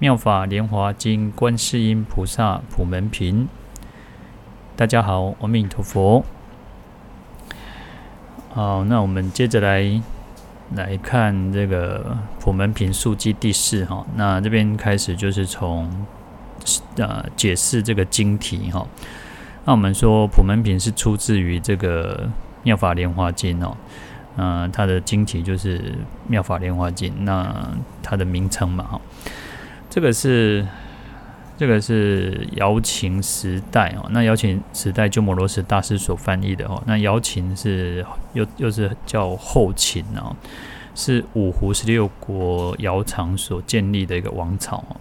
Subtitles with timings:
[0.00, 3.48] 妙法莲华经观世音菩萨普门品。
[4.74, 6.24] 大家好，阿弥陀佛。
[8.52, 10.02] 好，那我们接着来
[10.74, 14.04] 来看这个普门品述记第四哈。
[14.16, 16.04] 那这边开始就是从
[16.96, 18.84] 呃解释这个经题哈。
[19.64, 22.28] 那我们说普门品是出自于这个
[22.64, 23.76] 妙法莲华经哦。
[24.36, 25.94] 嗯，它的经题就是
[26.26, 27.70] 妙法莲华经，那
[28.02, 29.00] 它的名称嘛哈。
[29.94, 30.66] 这个是
[31.56, 36.82] 这个是瑶秦时代哦，那瑶秦时代鸠摩罗什大师所翻译的哦。
[36.84, 40.34] 那瑶秦是又又是叫后秦哦，
[40.96, 44.96] 是五胡十六国姚苌所建立的一个王朝哦。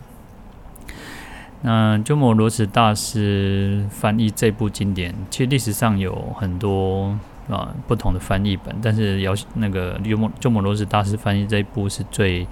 [1.63, 7.17] 那鸠摩罗什大师翻译这部经典，其实历史上有很多
[7.49, 12.45] 啊不同的翻译本，但是姚那个鸠摩鸠摩罗什大师翻译这一部是最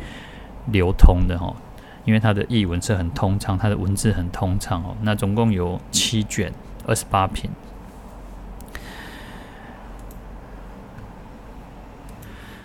[0.72, 1.56] 流通的哈。
[2.06, 4.96] 因为它的译文是很通畅，它的文字很通畅哦。
[5.02, 6.54] 那总共有七卷，
[6.86, 7.50] 二十八品。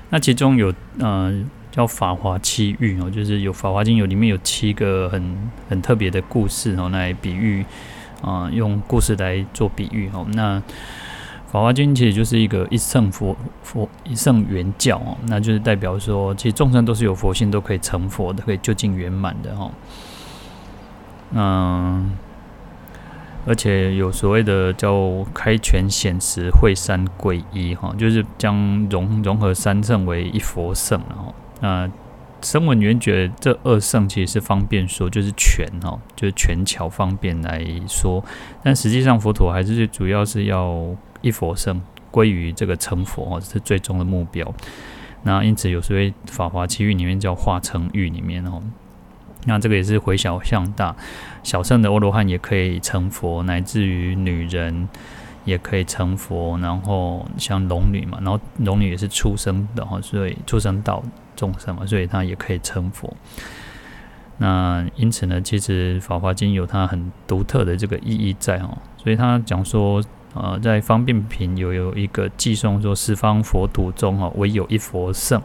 [0.08, 1.32] 那其中有呃
[1.70, 7.64] 叫《法华七喻》哦，就是有《法华经》有里面有七个很很特别的故事哦，来比喻
[8.22, 10.26] 啊、用故事来做比喻哦。
[10.32, 10.62] 那
[11.56, 19.70] 法华经其实就是一个一乘佛佛一乘圆教哦，那就是代表说，其实众生都是有佛性，都可以成佛的，可以究竟圆满的哦。
[21.32, 22.12] 嗯，
[23.46, 31.90] 而且有所谓的叫开权显实会三归一哈，就是将融融合三乘为一佛乘然后那
[32.42, 38.22] 声闻缘觉这二乘其实是方便说，就是权哈，就是权巧方便来说，
[38.62, 40.94] 但实际上佛陀还是最主要是要。
[41.26, 41.82] 一佛乘
[42.12, 44.54] 归于这个成佛哦，这是最终的目标。
[45.24, 48.62] 那因此有所谓《法华七喻》里面叫化成喻里面哦，
[49.44, 50.94] 那这个也是回小向大，
[51.42, 54.88] 小圣的阿罗汉也可以成佛，乃至于女人
[55.44, 56.56] 也可以成佛。
[56.58, 61.02] 然后像龙女嘛，然后龙女也是出生的哈，所以出生道
[61.34, 63.12] 众生嘛，所以她也可以成佛。
[64.38, 70.00] 那因此呢，其实《法华经》有它很独特的这个意义在哦，所以他讲说。
[70.36, 75.40] 呃，在方便品有有一个偈颂说，十方佛土中哈，唯有一佛圣，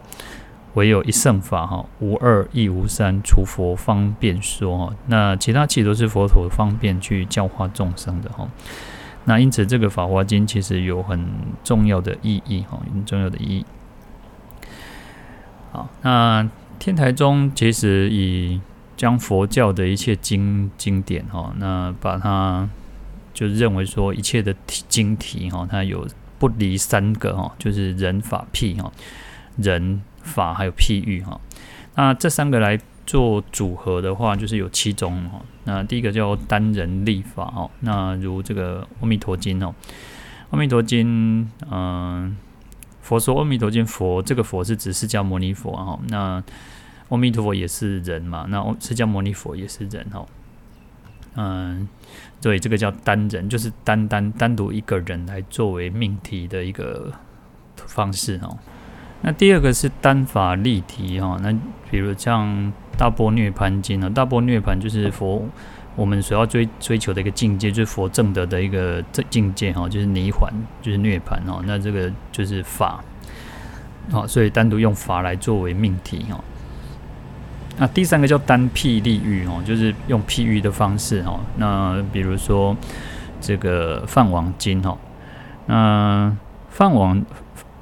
[0.74, 4.94] 唯有一圣法哈，无二亦无三，除佛方便说哈。
[5.08, 8.48] 那其他其实都是佛陀方便去教化众生的哈。
[9.24, 11.26] 那因此这个法华经其实有很
[11.64, 13.66] 重要的意义哈，很重要的意义。
[15.72, 18.60] 好，那天台宗其实以
[18.98, 22.68] 将佛教的一切经经典哈，那把它。
[23.34, 26.08] 就认为说一切的体经题哈，它有
[26.40, 28.92] 不离三个哈，就是人法譬哈，
[29.58, 31.40] 人法还有譬喻哈。
[31.96, 35.42] 那这三个来做组合的话，就是有七种哈。
[35.66, 39.74] 那第一个叫单人立法哈，那如这个《阿弥陀经》哦，
[40.50, 42.36] 《阿弥陀经》嗯，
[43.02, 46.00] 佛说《阿弥陀经》，佛这个佛是指释迦牟尼佛哈。
[46.08, 46.44] 那
[47.10, 50.26] 阿弥陀佛也是人嘛，那释迦牟尼佛也是人哈。
[51.36, 51.88] 嗯，
[52.42, 57.12] 对，这个叫单人，就是单单单独一个人来作为命题的一个
[57.78, 58.58] 方式哦。
[59.22, 61.58] 那第二个是单法立题哈，那
[61.90, 62.48] 比如像
[62.98, 65.48] 《大波涅槃经》啊，《大波涅槃》就是佛
[65.96, 70.50] 我们所要追追求的一个境界，就是佛证得的一个境界哈，就是涅槃，
[70.82, 71.62] 就是涅槃哦。
[71.66, 73.04] 那这个就是法，
[74.12, 76.44] 好，所以单独用法来作为命题哈。
[77.82, 81.40] 那第三个叫单譬立喻哦，就是用譬喻的方式哦。
[81.58, 82.78] 那比如说
[83.42, 84.96] 这个《梵网经》哈，
[85.66, 86.32] 那
[86.70, 87.26] 梵网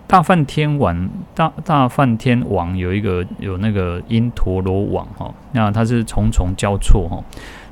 [0.07, 7.21] 大梵天王大大梵天王有一个有那个因陀罗网哈，那它是重重交错哈，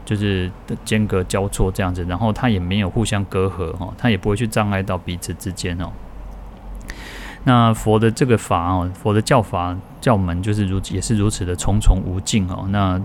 [0.04, 0.52] 就是
[0.84, 5.90] 间隔交错这样子，然后它也没有互相隔阂哈，它也不会去障碍到彼此之间哦。
[7.48, 12.66] 那佛的这个法哦，佛的教法教门就是如也是如此的重重无尽哦。
[12.72, 13.02] 那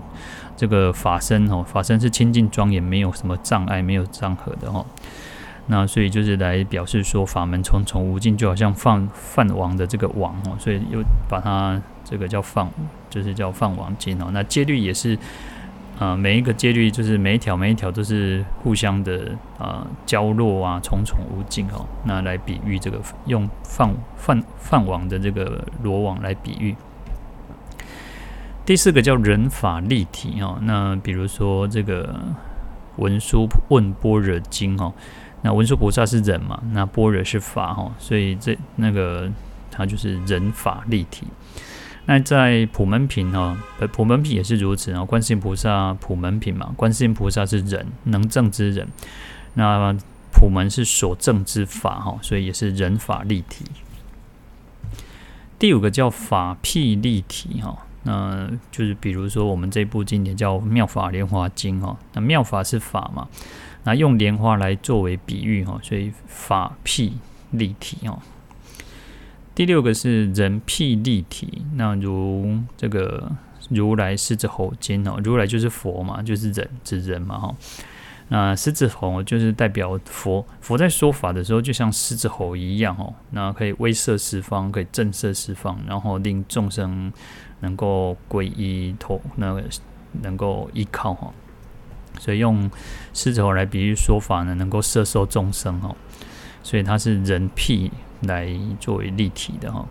[0.57, 4.85] 这个法身哦，法身是清净庄严，没有什么障碍，没有障碍的哦。
[5.67, 12.69] 那所以就是来表示说法门重重无尽，就好像梵梵网的这个王哦，所以又把它这个叫放，
[13.09, 14.27] 就是叫放王经哦。
[14.33, 15.17] 那戒律也是、
[15.99, 21.85] 呃，每一个戒律就是每一条每一条都是互相的啊、交落啊，重重无尽哦。
[22.03, 26.75] 那来比喻这个用饭饭饭网的这个罗网来比喻。
[28.65, 30.57] 第四个叫人法立体哦。
[30.63, 32.19] 那比如说这个
[32.97, 34.91] 文殊问般若经哦，
[35.43, 39.29] 那文殊菩萨是人嘛，那般若是法哦，所以这那个
[39.69, 41.27] 它就是人法立体。
[42.05, 43.57] 那在普门品哈，
[43.93, 45.05] 普门品也是如此啊。
[45.05, 48.87] 观世音菩萨普门品嘛，观世音菩萨是人，能正之人。
[49.53, 49.95] 那
[50.33, 53.65] 普门是所正之法哈，所以也是人法立体。
[55.57, 63.29] 第五个叫法譬立体哈，那就是比如说我们这部经典叫《妙法莲华经》哈，那妙法是法嘛，
[63.85, 67.13] 那用莲花来作为比喻哈，所以法譬
[67.51, 68.19] 立体哈。
[69.55, 73.31] 第六个是人辟立体，那如这个
[73.69, 77.55] 如来狮子吼经哦，如来就是佛嘛，就是人指人嘛哈。
[78.29, 87.13] 那狮子吼就是代表佛，佛在说法的时候就像狮子吼一样哦，那可以威慑十方，可以震慑十方，然后令众生
[87.59, 89.63] 能够皈依投，那个
[90.23, 91.31] 能够依靠哈。
[92.19, 92.69] 所以用
[93.13, 95.95] 狮子吼来比喻说法呢，能够摄受众生哦，
[96.63, 97.91] 所以它是人譬。
[98.25, 98.47] 来
[98.79, 99.85] 作为立体的哈，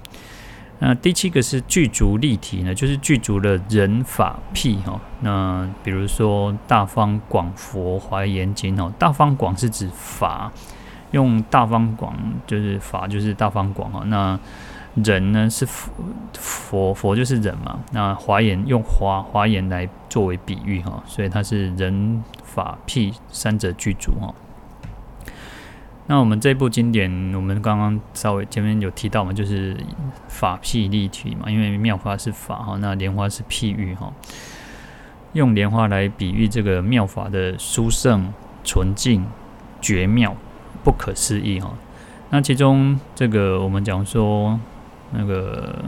[0.78, 4.98] 那第七个是具足立体呢，就是具足了人法譬哈。
[5.20, 10.50] 那比如说《大方广佛华严经》哦，《大方广》是指法，
[11.10, 12.16] 用大方广
[12.46, 14.02] 就是法就是大方广哈。
[14.06, 14.40] 那
[14.94, 15.92] 人呢是佛
[16.32, 17.80] 佛佛就是人嘛。
[17.92, 24.34] 那华严用华华严来作为比喻哈，所以它是人法譬三者具足哈。
[26.12, 29.74] 那我们这部经典，我们刚刚稍微前面有提到嘛，就是
[30.28, 34.12] 法譬立体嘛，因为妙法是法哈，那莲花是譬喻哈，
[35.32, 38.30] 用莲花来比喻这个妙法的殊胜、
[38.62, 39.24] 纯净、
[39.80, 40.36] 绝妙、
[40.84, 41.72] 不可思议哈。
[42.28, 44.60] 那其中这个我们讲说
[45.12, 45.82] 那个。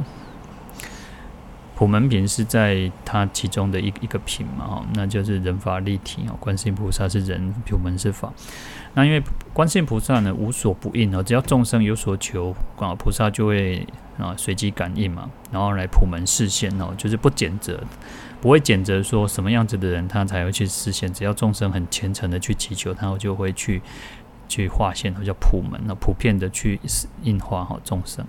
[1.74, 6.36] 普门品是在它其中的一一个品嘛，哈，那就是人法立体哦。
[6.38, 8.32] 观世音菩萨是人，普门是法。
[8.94, 9.20] 那因为
[9.52, 13.84] 观世音菩萨呢无所不应哦，只要众生有所求啊，菩萨就会
[14.18, 17.82] 啊随机感应嘛，然后来普门示现哦，就是不拣择，
[18.40, 23.82] 不会拣择说什么样子的人他才会去示现，只要众生很虔诚的去祈求，他就会去
[24.48, 26.78] 去化现，叫普门，那普遍的去
[27.22, 28.24] 应化哈众生。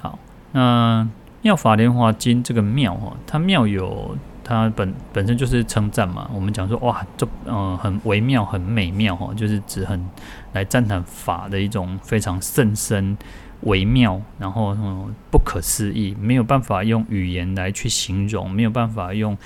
[0.00, 0.18] 好
[0.52, 1.06] 那
[1.42, 6.28] 《妙法莲华经》这个妙哈，它妙有它本本身就是称赞嘛。
[6.34, 10.08] 我们讲说哇，这嗯很微妙、很美妙哈，就是指很
[10.52, 13.16] 来赞叹法的一种非常甚深、
[13.60, 19.36] 微妙，然后嗯不可思议，没有办法用语言来去形容，没有办法用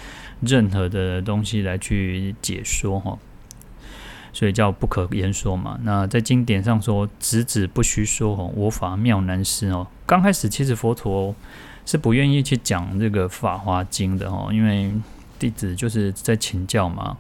[0.40, 3.18] 任何的东西来去解说哈。
[4.34, 5.78] 所以叫不可言说嘛。
[5.82, 9.86] 那在经典上说，直指不虚说哦，我法妙难思哦。
[10.12, 11.34] 刚开始其实佛陀
[11.86, 14.92] 是不愿意去讲这个《法华经》的哦，因为
[15.38, 17.16] 弟子就是在请教嘛。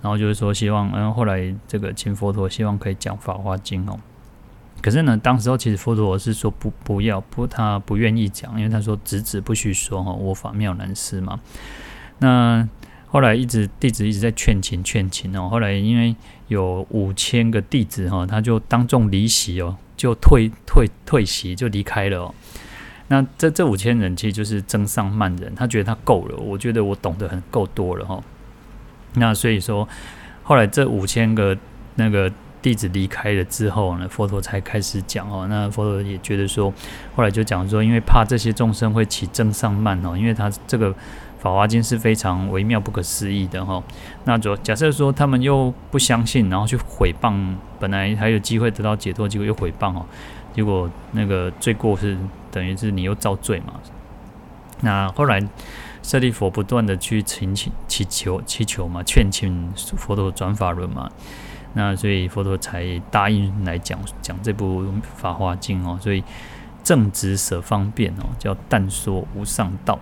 [0.00, 3.96] 然后就是说希望，嗯，后来这个请佛陀希望可以讲《法华经》哦。
[4.80, 11.38] 可是呢，当时候其实佛陀是说不不要不，他不愿意讲，因为他说子子不虚说哦，我法妙难思嘛。
[12.18, 12.68] 那
[13.12, 16.16] 后来一直弟子一直在劝请劝请哦，后来因为
[16.48, 22.34] 有五千个弟子哈，他就当众离席哦，就退退退席就离开了哦。
[23.08, 28.18] 那这这五千人其实就是增上慢人，他觉得他够了，我觉得我懂得很够多了哈。
[29.16, 29.86] 那所以说，
[30.42, 31.54] 后来这五千个
[31.96, 35.46] 那个弟子离开了之后呢，佛陀才开始讲哦。
[35.50, 36.72] 那佛陀也觉得说，
[37.14, 40.94] 后来就讲说，因为怕这些众生会起增上慢哦，因为他这个。
[41.42, 43.82] 《法华经》是非常微妙、不可思议的哈。
[44.24, 50.06] 那就假设说他们又不相信，然后去毁谤，本来还有机会得到解脱，结果又毁谤哦，
[50.54, 52.16] 结果那个罪过是
[52.52, 53.72] 等于是你又造罪嘛。
[54.82, 55.42] 那后来
[56.04, 61.10] 舍利佛不断的去请请祈求祈求嘛，劝请佛陀转法轮嘛。
[61.74, 64.82] 那所以佛陀才答应来讲讲这部
[65.16, 65.98] 《法华经》哦。
[66.00, 66.22] 所以
[66.84, 69.98] 正直舍方便哦，叫但说无上道。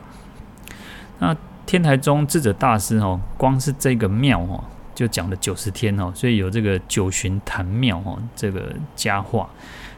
[1.20, 1.36] 那
[1.66, 9.48] 天台宗智者大师哦，光是这个庙哦，就讲了九十天哦，所以有这个九旬谈庙哦，这个佳话，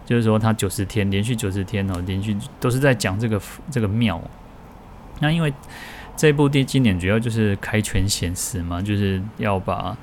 [0.04, 4.20] 就是说他九十天连续九十天哦，连续都是在讲这个这个庙。
[5.20, 5.50] 那因为
[6.16, 9.96] 这部地经典主要就是开权显实嘛，就是要把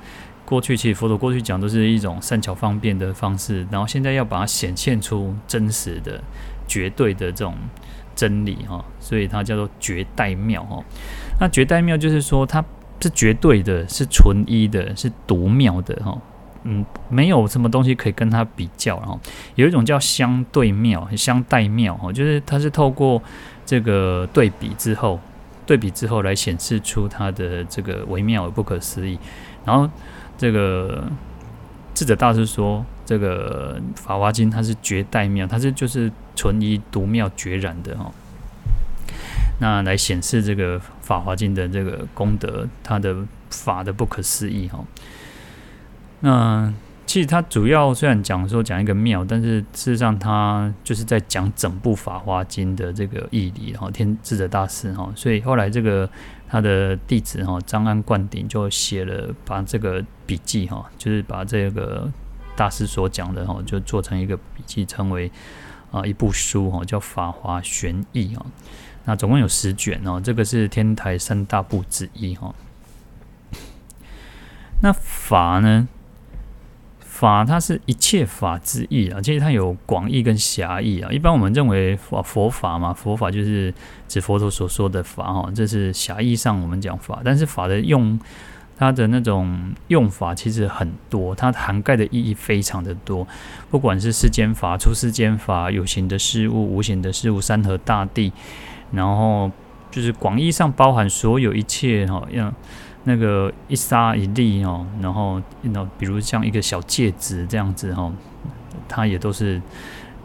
[0.44, 6.20] 过去其实佛陀过去讲都是一种善巧方便的方式，然后现在要把它显现出真实的、
[6.66, 7.54] 绝对的这种。
[8.20, 10.84] 真理哈，所以它叫做绝代妙哈。
[11.40, 12.62] 那绝代妙就是说它
[13.00, 16.18] 是绝对的，是纯一的，是独妙的哈。
[16.64, 18.98] 嗯，没有什么东西可以跟它比较。
[18.98, 19.18] 然后
[19.54, 23.22] 有一种叫相对妙、相待妙哈，就是它是透过
[23.64, 25.18] 这个对比之后，
[25.64, 29.18] 对比之后来显示出它的这个微妙而不可思议。
[29.64, 29.88] 然后
[30.36, 31.04] 这个
[31.94, 38.08] 智者大师说，这个《法华经》它是绝代妙，它是就是纯一独妙绝然的哈。
[39.58, 43.16] 那来显示这个《法华经》的这个功德，它的
[43.50, 44.84] 法的不可思议哈。
[46.20, 46.72] 那
[47.04, 53.90] 其实它主要虽然讲说讲一个妙，但是事实上它就是在讲整部《法华经》的这个义理哈。
[53.90, 56.08] 天智者大师哈，所以后来这个
[56.48, 62.08] 他的弟子哈张安灌顶就写了把这个笔记哈，就是把这个
[62.56, 65.30] 大师所讲的哈，就做成一个笔记，称为
[65.90, 68.46] 啊一部书哈，叫《法华玄义》哈。
[69.04, 72.54] 那总共有十卷哦，这个是天台三大部之一哈。
[74.82, 75.88] 那法呢？
[77.00, 81.12] 法它是一切法之意啊，其实它有广义跟狭义啊。
[81.12, 83.74] 一般我们认为佛佛法嘛，佛法就是
[84.08, 87.20] 指佛陀所说的法哈，这是狭义上我们讲法。
[87.22, 88.18] 但是法的用，
[88.80, 93.28] 它的那种用法其实很多，它涵盖的意义非常的多。
[93.70, 98.32] 不管是世间法、出世间法、有形的事物、无形的事物、山河大地，
[98.90, 99.50] 然后
[99.90, 102.50] 就是广义上包含所有一切哈，要。
[103.04, 108.12] 那个一沙一粒哦，然后那比如像一个小戒指这样子哈，
[108.86, 109.60] 它也都是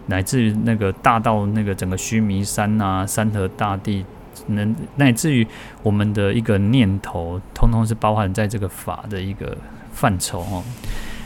[0.07, 4.05] 乃至于那个大到那个整个须弥山啊，山河大地，
[4.47, 5.47] 能乃至于
[5.83, 9.57] 我们的一个念头，通通是包含在这个法的一个
[9.91, 10.63] 范畴哦。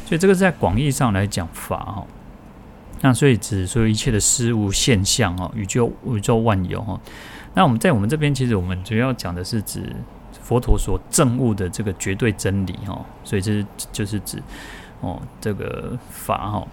[0.06, 2.08] 所以这个是在广义上来讲法哈，
[3.02, 7.00] 那所以指所有一切的事物现象哦，宇宙宇宙万有哈。
[7.54, 9.96] 那我们在我们这边，其实我们主要讲的是指。
[10.42, 14.42] 佛陀所证悟的这个绝对真理哈，所以这是就是指
[15.00, 16.68] 哦这个法哈，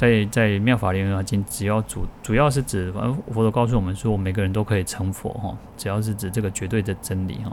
[0.00, 7.52] 在在妙法莲华经，只要主主要是指，反正佛陀告诉我们说，每个人都可以成佛哈，只要是指这个绝对的真理哈。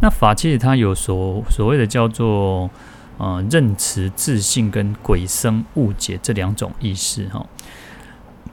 [0.00, 2.70] 那法其实它有所所谓的叫做
[3.18, 7.44] 呃认持自信跟鬼生误解这两种意思哈。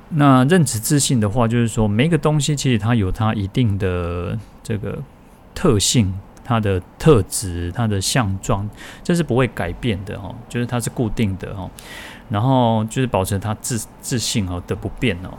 [0.09, 5.01] 那认知自信的话，就是说每一个东西其实它有它一定的这个
[5.55, 8.69] 特性、它的特质、它的相状，
[9.01, 11.71] 这是不会改变的哦，就是它是固定的哦。
[12.29, 15.29] 然后就是保持它自自信哦的不变哦。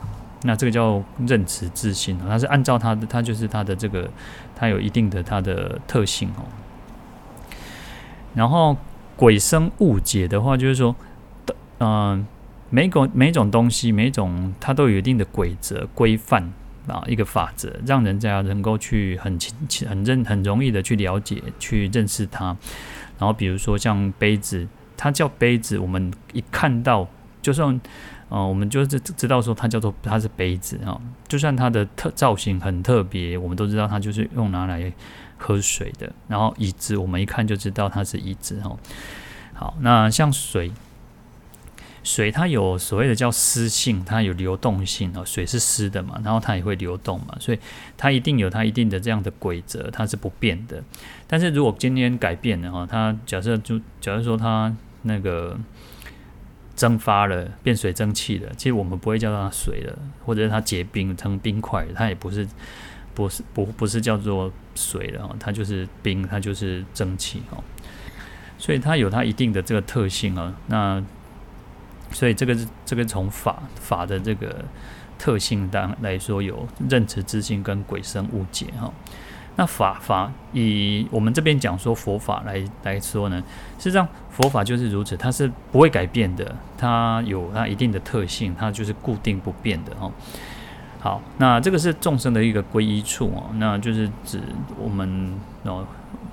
[0.43, 4.09] 那这个叫认知自信哦，它是按照它的，它就是它的这个，
[4.55, 6.43] 它有一定的它的特性哦。
[8.33, 8.77] 然后
[9.15, 10.95] 鬼生误解的话，就是说
[11.79, 12.25] 嗯。
[12.71, 16.53] 每种每种东西，每种它都有一定的规则规范
[16.85, 19.51] 啊，一个法则，让人家能够去很清
[19.87, 22.55] 很认很容易的去了解、去认识它。
[23.17, 24.67] 然后比如说像杯子，
[24.99, 27.07] 它叫杯子，我们一看到，
[27.41, 27.73] 就算
[28.27, 34.91] 啊、我们就是知道说它叫做它是杯子啊，就算它的特造型很特别，我们都知道它就是用拿来
[35.37, 36.11] 喝水的。
[36.27, 38.75] 然后椅子，我们一看就知道它是椅子哈。
[39.53, 40.71] 好，那像水。
[42.01, 45.23] 水它有所谓的叫湿性，它有流动性哦。
[45.25, 47.59] 水是湿的嘛，然后它也会流动嘛，所以
[47.97, 50.81] 它一定有它一定的这样的规则，它是不变的。
[51.27, 55.57] 但是如果今天改变了哈，它假设就假设说它那个
[56.75, 62.47] 蒸发了，变水蒸气了，其实我们不会叫它水了，或者是它结冰成冰块，它也不是
[63.13, 67.63] 不是不不是叫做水了哈，它就是冰，它就是蒸汽哈。
[68.57, 71.03] 所以它有它一定的这个特性啊，那。
[72.11, 74.65] 所以这个是这个从法法的这个
[75.19, 78.91] 特性当来说，有认知自性跟鬼神误解哈。
[79.59, 83.43] 那法法以我们这边讲说佛法来来说呢，
[83.77, 90.09] 实际上佛法就是如此，它是不会改变的，它有它一定的特性，它就是固定不变的哈。
[91.01, 94.41] 好，那这个是众生的一个皈依处哦，那就是指
[94.77, 95.85] 我们哦。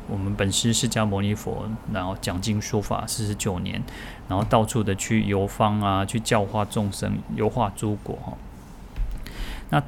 [0.09, 3.83] 我们本师释迦牟尼佛，然后讲经说法四十九年，
[4.29, 8.33] 然后到处的去游方啊，去教化众生，游化诸国哈。
[9.71, 9.83] 那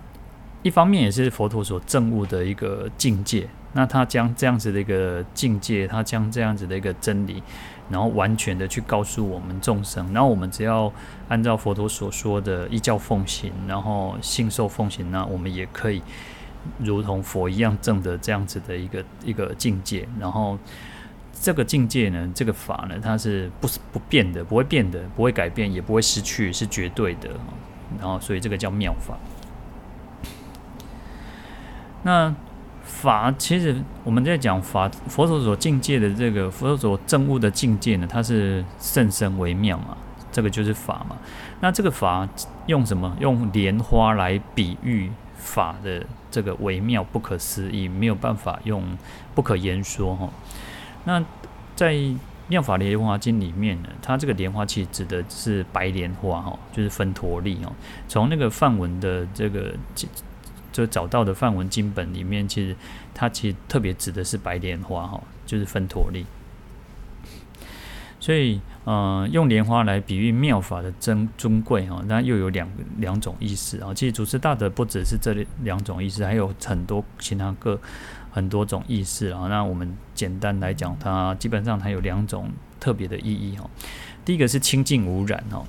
[0.69, 3.49] 一方面也是佛陀所证悟的一个境界。
[3.73, 7.43] 那他将这样子的一个境界，他将这样子的一个真理，
[7.91, 10.13] 然后完全的去告诉我们众生。
[10.13, 10.93] 然后我们只要
[11.29, 16.03] 按照佛陀所说的依教奉行，然后信受奉行，那我们也可以。
[16.79, 20.59] 如同佛一样证的这样子的一个一个境界，然后
[21.33, 27.31] 这个境界呢，这个法呢，它是不是不变的，不会变的，不会改变，也不会失去，是绝对的。
[27.99, 29.17] 然后，所以这个叫妙法。
[32.03, 32.35] 那
[32.83, 39.97] 法其实我们在讲法，佛陀所境界的这个佛陀所证悟的境界呢，它是甚深微妙嘛，
[40.33, 41.17] 这个就是法嘛。
[41.61, 42.27] 那这个法
[42.67, 43.15] 用什么？
[43.21, 48.83] 用莲花来比喻法的这个微妙不可思议，没有办法用
[49.35, 50.31] 不可言说哈。
[51.05, 51.23] 那
[51.77, 51.93] 在
[52.47, 57.73] 《妙法莲华经》里面呢，它这个莲花其实指的是白莲花哈，就是分陀利哦。
[58.09, 59.75] 从那个梵文的这个
[60.73, 62.77] 就找到的梵文经本里面，其实
[63.15, 66.25] 它其实特别指的是白莲花哈，就是分陀利。
[68.21, 73.95] 所以，嗯、用莲花来比喻妙法的珍尊贵哈，那又有两两种意思啊。
[73.95, 77.81] 其实主持大德不只是这两种意思，还有很多其他各
[78.33, 79.47] 很多种意思啊。
[79.49, 83.71] 那我们简单来讲，它基本上它有两种特别的意义哈。
[84.25, 85.65] 第一个是清净无染哈。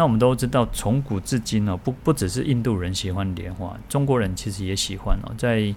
[0.00, 5.74] 那我们都知道，从古至今呢，不不只是印度人喜欢莲花，中国人其实也喜欢哦，在。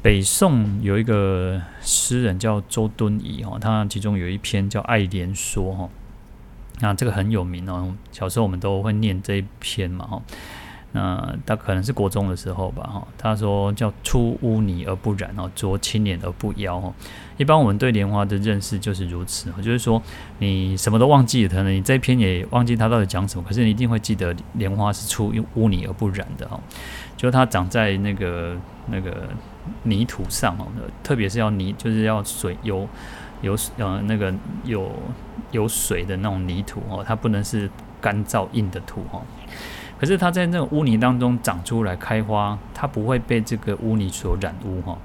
[0.00, 5.88] 北宋有一个诗人叫周敦颐哦，他其中有一篇叫《爱莲说》哈，
[6.78, 7.92] 那这个很有名哦。
[8.12, 10.22] 小时候我们都会念这一篇嘛哈，
[10.92, 13.06] 那他可能是国中的时候吧哈。
[13.16, 16.92] 他说叫出污泥而不染哦，濯清涟而不妖哦。
[17.36, 20.02] 一般我们对莲花的认识就是如此，就是说
[20.38, 26.58] 你什么都忘记了，可能你这一篇也忘记他到底讲什么，可是你一定会记得莲花是出污泥而不染的哈，
[27.16, 29.28] 就它长在那个那个。
[29.82, 30.66] 泥土上哦，
[31.02, 32.88] 特别是要泥，就是要水有
[33.42, 34.32] 有呃那个
[34.64, 34.90] 有
[35.50, 37.68] 有水的那种泥土哦，它不能是
[38.00, 39.20] 干燥硬的土哦。
[39.98, 44.96] 可是它在那个污泥当中长出来开花，它不会被这个污泥所染污哈。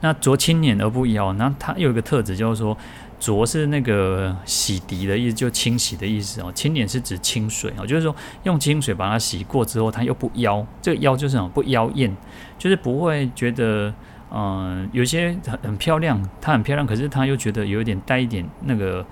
[0.00, 2.76] 那濯清涟而不妖，那它有一个特质，就是说。
[3.20, 6.50] 濯是那个洗涤的意思，就清洗的意思哦。
[6.52, 10.66] 清涟是指清水哦，就是说用清水把它洗过之后，它又不妖。
[10.80, 11.48] 这个妖就是什么？
[11.48, 12.12] 不妖艳，
[12.58, 13.94] 就是不会觉得，
[14.32, 19.06] 嗯，有些很很漂亮，它很漂亮，可是它又觉得有一点带一点那个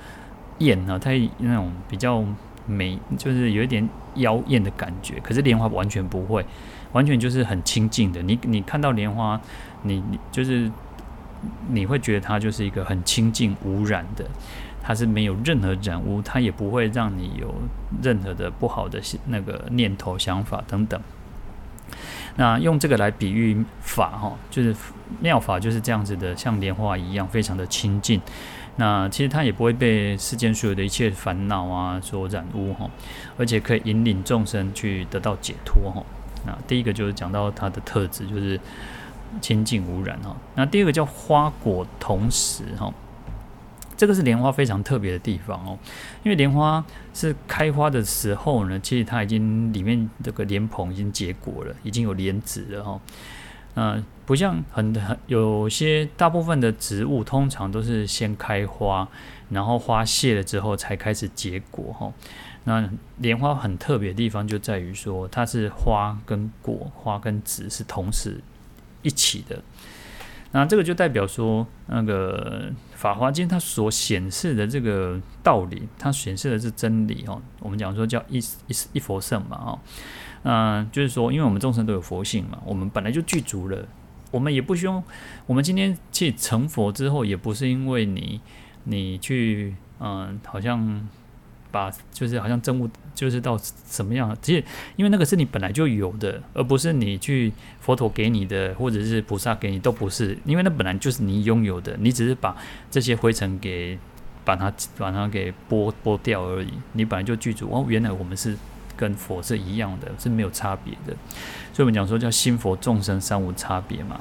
[0.58, 2.24] 艳啊，它那种比较
[2.70, 5.18] 美，就是有一点妖艳的感觉。
[5.20, 6.46] 可是莲花完全不会，
[6.92, 8.22] 完全就是很清净的。
[8.22, 9.40] 你你看到莲花，
[9.82, 10.70] 你你就是。
[11.70, 14.26] 你会觉得它就是一个很清净无染的，
[14.82, 17.54] 它是没有任何染污，它也不会让你有
[18.02, 21.00] 任何的不好的那个念头、想法等等。
[22.36, 24.76] 那用这个来比喻法哈，就是
[25.18, 28.20] 妙法就是这样子的，像莲花一样，非常的清净。
[28.76, 32.90] 那其实它也不会被世间所有的一切烦恼啊所染污哈，
[33.36, 36.02] 而且可以引领众生去得到解脱哈。
[36.46, 38.60] 那第一个就是讲到它的特质，就是。
[39.40, 42.92] 清净无染哈，那第二个叫花果同时哈，
[43.96, 45.78] 这个是莲花非常特别的地方哦，
[46.24, 53.00] 因为莲花是开花的时候呢，其实它已经里面这个莲蓬已经结果了，已经有莲子了哈，
[53.74, 59.08] 嗯，不像很很有些大部分的植物，通常都是先开花，
[59.50, 62.12] 然后花谢了之后才开始结果哈，
[62.64, 68.40] 那莲花很特别的地方就在于说，它是花跟果，花跟籽是同时。
[69.02, 69.62] 一起的，
[70.52, 77.40] 那这个就代表说，那个《法华经》它所显示的这个道理，它显示的是真理哦。
[77.60, 79.78] 我们讲说叫一一一佛圣嘛，哦，
[80.42, 83.86] 那就是说，因为我们众生都有佛性嘛，我们本来就具足了，
[84.30, 85.02] 我们也不需要，
[85.46, 88.40] 我们今天去成佛之后，也不是因为你
[88.84, 91.08] 你去，嗯，好像。
[91.70, 94.36] 把就是好像证悟，就是到什么样？
[94.42, 94.64] 其实
[94.96, 100.36] 因为那个是你本来就有的，而不是你去佛陀给你的，或者是菩萨给你，都不是。
[100.44, 102.56] 因为那本来就是你拥有的，你只是把
[102.90, 103.98] 这些灰尘给
[104.44, 106.72] 把它把它给剥剥掉而已。
[106.92, 108.56] 你本来就具足哦，原来我们是
[108.96, 111.14] 跟佛是一样的，是没有差别的。
[111.72, 114.20] 所以我们讲说叫心佛众生三无差别嘛。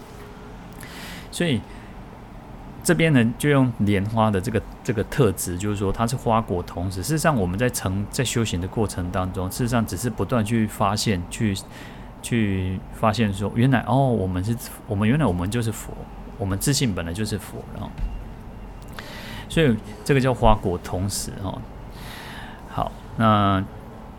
[1.32, 1.60] 所以。
[2.84, 7.04] 这边呢，就用莲花的这个这个特质，就是说它是花果同时。
[7.04, 11.56] 事实上，我们在成在修行的过程当中，事实上只是不断去发现，去
[12.22, 14.56] 去发现说，原来哦，我们是，
[14.88, 15.94] 我们原来我们就是佛，
[16.38, 17.90] 我们自信本来就是佛，然后，
[19.50, 21.62] 所以这个叫花果同时哈。
[22.70, 23.64] 好，那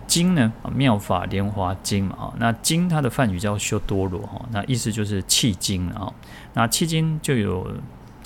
[0.06, 0.52] 经呢？
[0.74, 6.12] 妙法莲华经嘛，哈，那经它的梵语叫修多罗哈，那意思就是契经啊，
[6.54, 7.66] 那契经就有。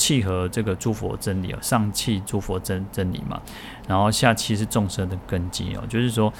[0.05, 3.41] 契合这个诸佛真理哦，上契诸佛真真理嘛，
[3.89, 6.31] 然后下契是众生的根基哦，就是说，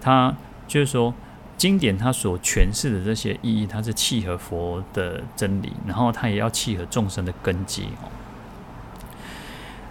[0.00, 0.34] 它
[0.66, 1.12] 就是说
[1.58, 8.08] 经典它所诠释的这些意义，它是契合佛的真理，然后它也要契合众生的根基哦。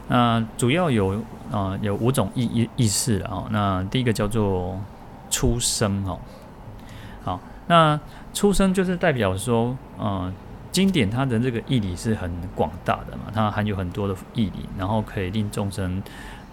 [0.08, 1.14] 那主要有
[1.52, 4.82] 啊、呃、有五种意意意思啊，那第一个叫做
[5.30, 6.20] 出生哦，
[7.24, 8.00] 好，那
[8.34, 10.34] 出生就是代表说，嗯、
[10.80, 16.02] 经典它的这个义理是很广大的嘛，它含有很多的义理，然后可以令众生。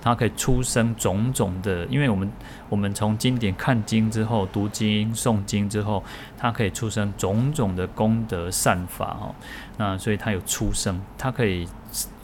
[0.03, 2.31] 它可以出生种种的，因为我们
[2.69, 6.03] 我们从经典看经之后，读经诵经之后，
[6.37, 9.33] 它可以出生种种的功德善法哦。
[9.77, 11.69] 那所以它有出生，它可以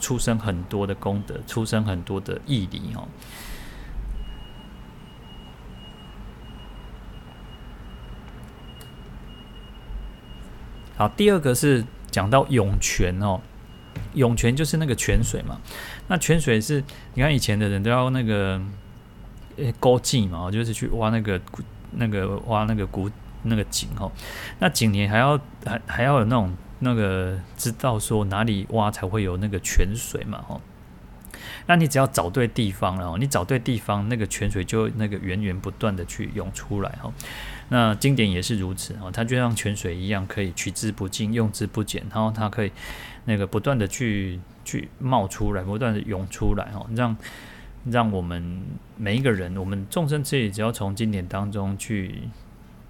[0.01, 3.07] 出生很多的功德，出生很多的义理哦。
[10.95, 13.39] 好，第二个是讲到涌泉哦。
[14.13, 15.59] 涌泉就是那个泉水嘛，
[16.07, 16.83] 那泉水是
[17.15, 18.61] 你看以前的人都要那个
[19.57, 21.39] 呃沟井嘛，就是去挖那个
[21.91, 23.09] 那个挖那个古
[23.41, 24.11] 那个井哦，
[24.59, 30.61] 那井里还要还还要有那种那个知道说哪里挖才会有那个泉水嘛哦，
[31.67, 37.11] 那你只要找对地方了哦，你找对地方，那个泉水就那个源源不断的去涌出来哈。
[37.69, 42.71] 那经典也是如此哦，它就像泉水一样，可以取之不尽，用之不竭，然后它可以。
[43.25, 47.15] 那个不断的去去冒出来，不断的涌出来哦，让
[47.85, 48.61] 让我们
[48.97, 52.23] 每一个人，我们众生之力，只要从经典当中去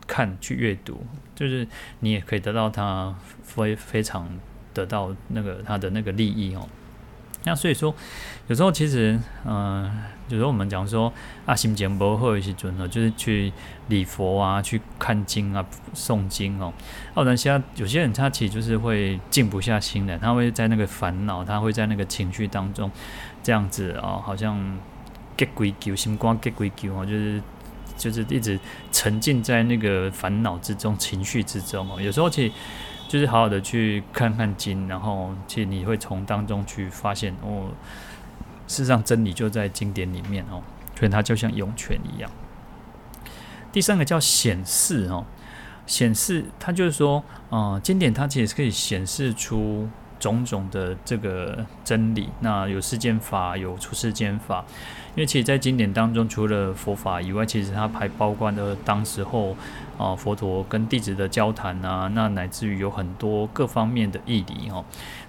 [0.07, 1.67] 看、去阅读，就是
[1.99, 4.27] 你也可以得到它非非常
[4.73, 6.67] 得到那个它的那个利益哦。
[7.45, 7.93] 那所以说，
[8.47, 9.91] 有时候其实，嗯、
[10.29, 11.11] 有时候我们讲说
[11.45, 13.51] 啊，心情不好的时阵哦，就是去
[13.89, 16.71] 礼佛啊，去看经啊，诵经哦。
[17.15, 22.89] 那现在有些人他其实就是会静不下心来，他会在那个烦恼，他会在那个情绪当中
[23.43, 24.79] 这样子、哦，好像
[25.35, 27.41] 结鬼叫，心光结鬼叫哦，就是
[27.97, 28.57] 就是一直
[28.91, 32.01] 沉浸在那个烦恼之中、情绪之中哦。
[32.01, 32.53] 有时候其实。
[33.13, 37.69] 就是好好的去看看经，然后其实你会从当中去发现哦，
[38.67, 40.63] 事实上真理就在经典里面哦，
[40.97, 42.31] 所以它就像涌泉一样。
[43.71, 45.23] 第三个叫显示哦，
[45.85, 49.87] 显示它就是说，呃，经典它其实可以显示出
[50.23, 52.29] 种种的这个真理。
[52.39, 54.63] 那有世间法，有出世间法。
[55.15, 59.55] 因为其实，在经典当中，除了佛法以外，其实它还包括了当时候
[59.97, 64.83] 啊，佛陀跟弟子的交谈啊，那乃至于有很多各方面的义理哦。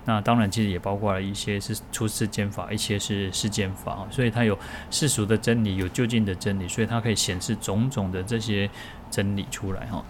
[0.07, 4.07] 那当然，其实也包括了一些是出世间法，一些是世间法。
[4.11, 4.59] 所以它有
[4.91, 8.71] 世俗的真理，有究竟的真理，所以它可以显示种种的这些
[9.11, 10.03] 真理出来哈。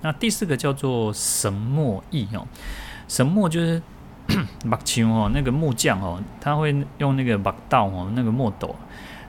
[0.00, 2.46] 那第四个叫做神墨义哦，
[3.08, 3.82] 神墨就是。
[4.62, 8.76] 木匠哦，那个木匠哦，他会用那个木刀哦，那个墨斗，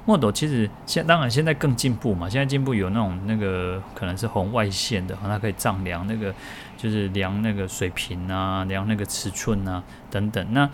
[0.03, 6.35] 墨斗其实现当然现在更进步嘛，现在进步有那种那个可能是红外线的，它可以丈量那个
[6.75, 10.45] 就是量那个水平啊，量那个尺寸啊等等。
[10.51, 10.69] 那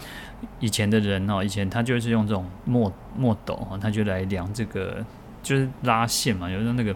[0.60, 5.06] 以前的人哦，以前他就是用这种墨墨斗哦，他就来量这个
[5.44, 6.96] 就是拉线嘛，有时候那个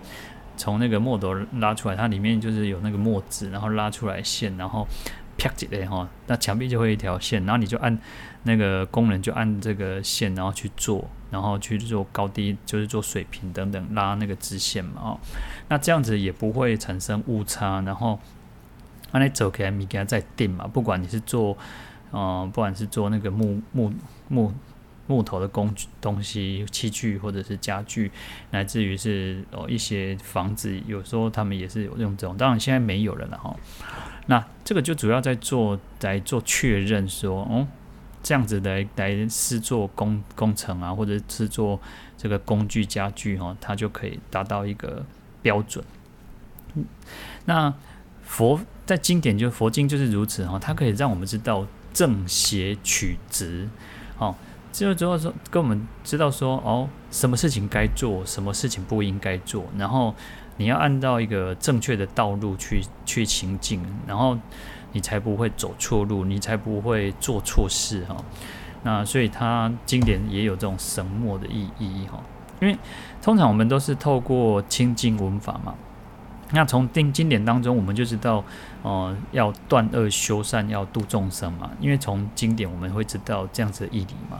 [0.57, 4.87] 从那个墨斗拉出来，它里面就是有那个墨汁，然后拉出来线，然后。
[5.39, 7.97] 啪几嘞哈，那墙壁就会一条线，然后你就按
[8.43, 15.19] 那个工人就按这个线，然后去做，然后去做高低，就是做水平等等，拉那个直线嘛哦，
[15.69, 18.19] 那这样子也不会产生误差，然后
[19.13, 21.57] 那你走开，你给他再定嘛，不管你是做，
[22.11, 23.93] 嗯、呃，不管是做那个木木
[24.27, 24.53] 木
[25.07, 28.11] 木头的工具东西器具，或者是家具，
[28.51, 33.55] 乃至于是哦一些房子，有时候他们也是有用这种，当然现在没有了了哈。
[34.29, 37.65] 那这个就主要在做来做确认说，哦，
[38.21, 41.79] 这样子来来施作工工程啊，或者是做
[42.15, 45.03] 这个工具家具哈，它就可以达到一个
[45.41, 45.83] 标准。
[47.45, 47.73] 那
[48.21, 53.67] 佛在经典就佛经就是如此哈，它可以让我们知道正邪曲直，
[54.19, 54.35] 哦，
[54.71, 60.13] 就主要说跟我们知道说哦，什么事情该做，什么事情不应该做，然后。
[60.59, 64.37] 你要按照一个正确的道路去去行进，然后
[64.91, 68.17] 你才不会走错路，你才不会做错事哈。
[68.83, 72.21] 那所以它经典也有这种神墨的意义哈。
[72.59, 72.77] 因为
[73.21, 75.73] 通常我们都是透过亲近文法嘛。
[76.51, 78.43] 那从经经典当中，我们就知道，
[78.83, 81.69] 呃，要断恶修善，要度众生嘛。
[81.79, 84.39] 因为从经典我们会知道这样子的义理嘛，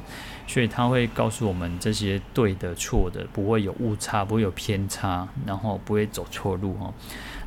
[0.50, 6.92] 所以他会告诉我们这些对的、错的，不会有误差，不会有偏差，然后不会走错路哈。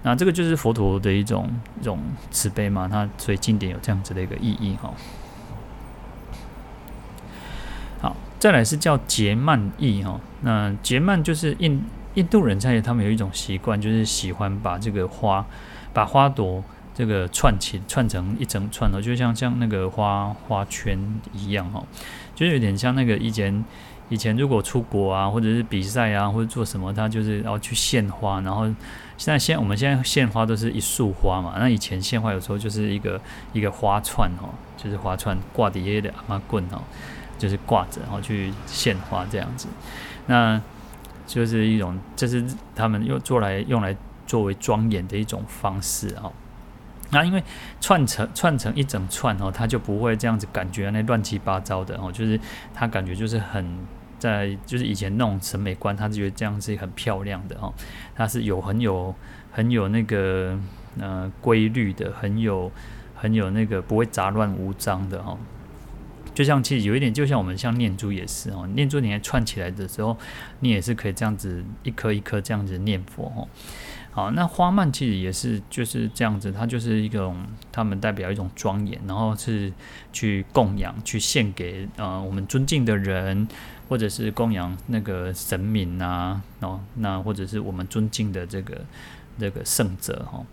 [0.05, 1.99] 那这个就是佛陀的一种一种
[2.31, 2.87] 慈悲嘛。
[2.87, 4.95] 他所以经典有这样子的一个意义哈。
[8.01, 10.21] 好，再来是叫结曼意哈。
[10.43, 11.83] 那结曼就是印。
[12.15, 15.47] 印度人在他们有一种习惯，就是喜欢把这个花，
[15.95, 16.63] 把花朵
[16.95, 20.99] 这个串起串成一整串的，就像像那个花花圈
[21.33, 21.83] 一样哈，
[22.43, 23.65] 就有点像那个以前
[24.09, 28.65] 以前如果出国啊，或者是比赛啊，或者做什么，他就是要去献花，然后
[29.17, 33.21] 现在献我们现在献花都是一束花嘛，那以前献花有时候就是一个
[33.53, 36.83] 一个花串哈，就是花串挂底下的阿妈棍哈，
[37.39, 39.69] 就是挂着然后去献花这样子，
[40.27, 40.61] 那
[41.27, 46.31] 就是一种这是他们用做来用来作为庄严的一种方式哈。
[47.13, 47.43] 那因为
[47.81, 52.41] 串成串成一整串哦，它就不会这样子感觉那乱七八糟的哦，就是
[52.75, 53.65] 它感觉就是很
[54.19, 57.73] 在就是以前那种审美观，他觉得这样子很漂亮的哦，
[58.15, 59.15] 它是有很有
[59.51, 60.59] 很有那个
[60.99, 62.71] 呃规律的，很有
[63.15, 65.37] 很有那个不会杂乱无章的哦，
[66.33, 70.17] 就像其实有一点，就像我们像念珠也是哦，念珠你还串起来的时候，
[70.61, 73.49] 你也是可以这样子一颗一颗这样子念佛哦。
[74.15, 77.35] 好，那花蔓其实也是就是这样子，它就是一种，
[77.73, 79.73] 他们代表一种庄严，然后是
[80.13, 83.49] 去供养、去献给呃我们尊敬的人，
[83.89, 88.83] 或者是供养那个神明啊，哦，那或者是我们尊敬的这个
[89.39, 90.45] 这个圣者哈。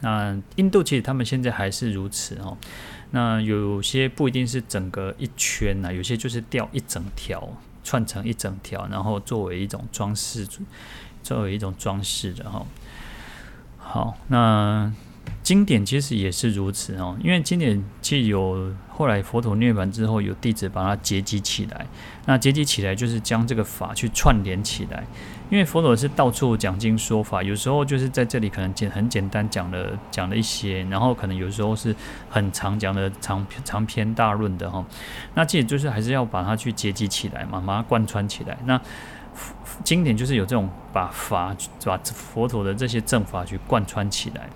[0.00, 2.56] 那印度其实他们现在还是如此哈。
[3.12, 7.48] 那有些不一定是整个一圈呐，有些就是吊一整条，
[7.84, 10.44] 串成一整条，然后作为一种装饰。
[11.28, 12.64] 作为一种装饰的哈，
[13.76, 14.90] 好，那
[15.42, 21.86] 经典其实也是如此哦，因为经典既有后来佛陀涅槃之后，有弟子把它结集起来，
[22.24, 25.06] 那结集起来就是将这个法去串联起来，
[25.50, 31.94] 因为佛陀是到处讲经说法，有时候就是在这里可能简很简单讲了讲了一些，然后可能有时候是
[32.30, 34.82] 很长讲的长长篇大论的哈，
[35.34, 38.80] 那其实就是还是要把它去结集起来嘛，把它贯穿起来，那。
[39.84, 44.48] 经典就是有这种把法，把佛陀的这些正法去贯穿起来，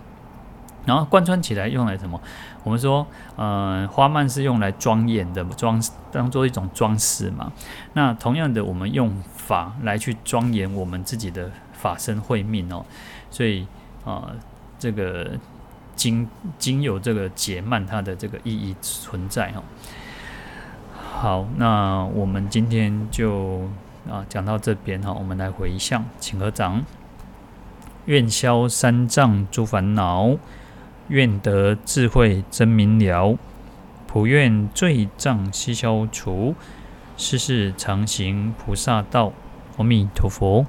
[0.84, 2.20] 然后贯穿起来用来什么？
[2.64, 7.52] 我们说，呃，花曼是用来庄严的装，当做一种装饰嘛。
[7.94, 12.84] 那同样的，我们用法来去庄严我们自己的法身慧命哦。
[13.30, 13.62] 所以
[14.04, 14.36] 啊、呃，
[14.78, 15.30] 这个
[15.94, 19.62] 经经有这个解曼它的这个意义存在哦。
[20.96, 23.68] 好，那我们今天就。
[24.10, 26.84] 啊，讲到这边哈，我们来回向，请合掌。
[28.06, 30.36] 愿消三障诸烦恼，
[31.08, 33.38] 愿得智慧真明了，
[34.06, 36.54] 普愿罪障悉消除，
[37.16, 39.32] 世世常行菩萨道。
[39.76, 40.66] 阿弥陀佛。